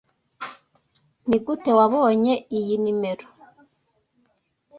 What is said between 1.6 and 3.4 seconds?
wabonye iyi nimero?